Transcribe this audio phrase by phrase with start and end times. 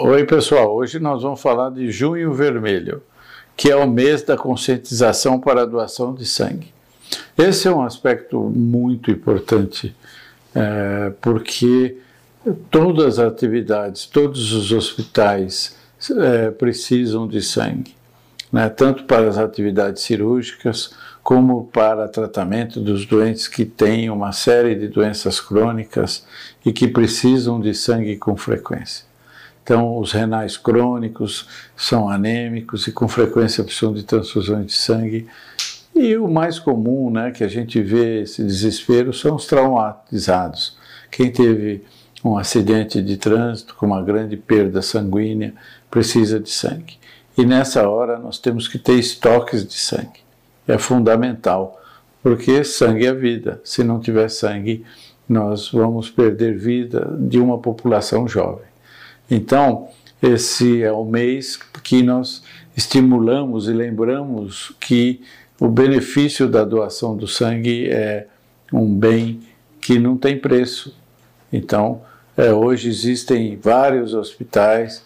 [0.00, 0.72] Oi, pessoal.
[0.72, 3.02] Hoje nós vamos falar de Junho Vermelho,
[3.56, 6.72] que é o mês da conscientização para a doação de sangue.
[7.36, 9.94] Esse é um aspecto muito importante,
[10.54, 11.96] é, porque
[12.70, 15.76] todas as atividades, todos os hospitais
[16.20, 17.96] é, precisam de sangue,
[18.52, 18.68] né?
[18.68, 24.86] tanto para as atividades cirúrgicas, como para tratamento dos doentes que têm uma série de
[24.86, 26.24] doenças crônicas
[26.64, 29.13] e que precisam de sangue com frequência.
[29.64, 35.26] Então, os renais crônicos são anêmicos e com frequência precisam de transfusões de sangue.
[35.94, 40.76] E o mais comum, né, que a gente vê esse desespero, são os traumatizados.
[41.10, 41.82] Quem teve
[42.22, 45.54] um acidente de trânsito com uma grande perda sanguínea
[45.90, 46.98] precisa de sangue.
[47.36, 50.20] E nessa hora nós temos que ter estoques de sangue.
[50.68, 51.80] É fundamental,
[52.22, 53.62] porque sangue é vida.
[53.64, 54.84] Se não tiver sangue,
[55.26, 58.73] nós vamos perder vida de uma população jovem.
[59.30, 59.88] Então,
[60.22, 62.42] esse é o mês que nós
[62.76, 65.20] estimulamos e lembramos que
[65.60, 68.26] o benefício da doação do sangue é
[68.72, 69.40] um bem
[69.80, 70.96] que não tem preço.
[71.52, 72.02] Então,
[72.36, 75.02] é, hoje existem vários hospitais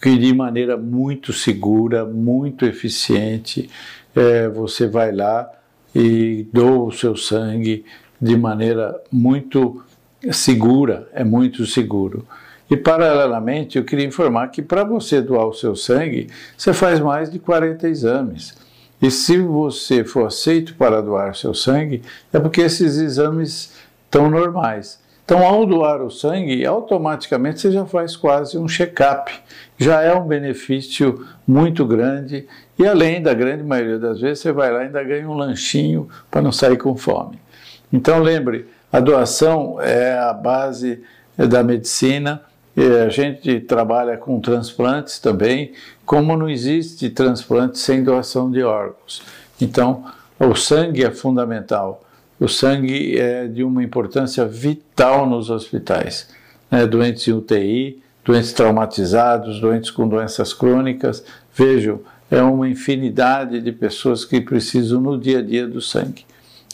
[0.00, 3.70] que, de maneira muito segura, muito eficiente,
[4.14, 5.50] é, você vai lá
[5.94, 7.84] e doa o seu sangue
[8.20, 9.82] de maneira muito
[10.30, 12.26] segura, é muito seguro.
[12.70, 17.28] E, paralelamente, eu queria informar que para você doar o seu sangue, você faz mais
[17.28, 18.56] de 40 exames.
[19.02, 23.72] E se você for aceito para doar seu sangue, é porque esses exames
[24.04, 25.00] estão normais.
[25.24, 29.32] Então, ao doar o sangue, automaticamente você já faz quase um check-up.
[29.78, 32.46] Já é um benefício muito grande
[32.78, 36.08] e, além da grande maioria das vezes, você vai lá e ainda ganha um lanchinho
[36.30, 37.40] para não sair com fome.
[37.92, 41.02] Então, lembre, a doação é a base
[41.36, 42.42] da medicina
[42.76, 45.72] a gente trabalha com transplantes também,
[46.06, 49.22] como não existe transplante sem doação de órgãos.
[49.60, 50.04] Então,
[50.38, 52.02] o sangue é fundamental.
[52.38, 56.30] O sangue é de uma importância vital nos hospitais.
[56.70, 56.86] Né?
[56.86, 61.22] Doentes em UTI, doentes traumatizados, doentes com doenças crônicas.
[61.54, 62.00] Vejam,
[62.30, 66.24] é uma infinidade de pessoas que precisam no dia a dia do sangue.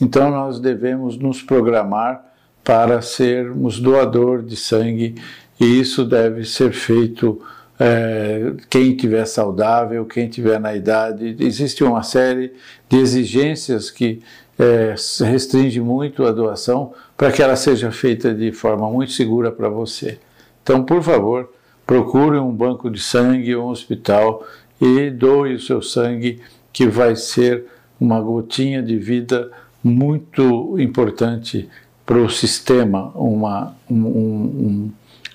[0.00, 2.22] Então, nós devemos nos programar
[2.62, 5.14] para sermos doador de sangue
[5.60, 7.40] e isso deve ser feito
[7.78, 11.36] é, quem tiver saudável, quem tiver na idade.
[11.40, 12.52] Existe uma série
[12.88, 14.22] de exigências que
[14.58, 14.94] é,
[15.24, 20.18] restringe muito a doação para que ela seja feita de forma muito segura para você.
[20.62, 21.50] Então, por favor,
[21.86, 24.46] procure um banco de sangue, um hospital
[24.80, 26.40] e doe o seu sangue,
[26.72, 27.64] que vai ser
[28.00, 29.50] uma gotinha de vida
[29.82, 31.68] muito importante
[32.06, 34.92] para o sistema, uma, um, um, um,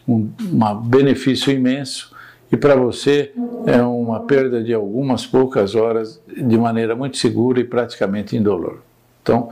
[0.09, 2.16] um benefício imenso
[2.52, 3.31] e para você
[3.66, 8.80] é uma perda de algumas poucas horas de maneira muito segura e praticamente indolor.
[9.22, 9.50] Então,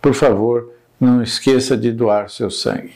[0.00, 2.94] por favor, não esqueça de doar seu sangue.